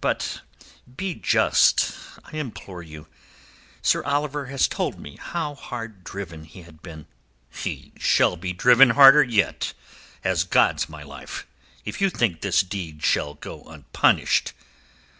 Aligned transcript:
But 0.00 0.40
be 0.96 1.14
just, 1.14 1.96
I 2.24 2.38
implore 2.38 2.82
you. 2.82 3.06
Sir 3.82 4.02
Oliver 4.02 4.46
has 4.46 4.66
told 4.66 4.98
me 4.98 5.16
how 5.16 5.54
hard 5.54 6.02
driven 6.02 6.42
he 6.42 6.62
had 6.62 6.82
been." 6.82 7.06
"He 7.50 7.92
shall 7.96 8.34
be 8.36 8.52
driven 8.52 8.90
harder 8.90 9.22
yet, 9.22 9.74
as 10.24 10.42
God's 10.42 10.88
my 10.88 11.04
life! 11.04 11.46
If 11.84 12.00
you 12.00 12.10
think 12.10 12.40
this 12.40 12.62
deed 12.64 13.04
shall 13.04 13.34
go 13.34 13.62
unpunished...." 13.62 14.52